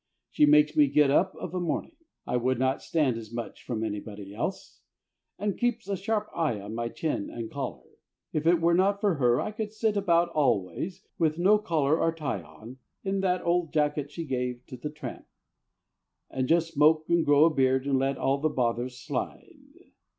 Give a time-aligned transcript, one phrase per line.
[0.31, 1.95] She makes me get up of a morning
[2.25, 4.81] I would not stand as much from anybody else
[5.37, 7.85] and keeps a sharp eye on my chin and collar.
[8.33, 12.11] If it were not for her I could sit about always with no collar or
[12.11, 15.27] tie on in that old jacket she gave to the tramp,
[16.31, 19.53] and just smoke and grow a beard and let all the bothers slide.